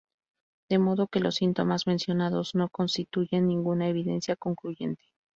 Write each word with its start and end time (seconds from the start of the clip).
De 0.67 0.79
modo 0.79 1.05
que 1.05 1.19
los 1.19 1.35
síntomas 1.35 1.85
mencionados 1.85 2.55
no 2.55 2.69
constituyen 2.69 3.45
ninguna 3.47 3.87
evidencia 3.87 4.35
concluyente. 4.35 5.03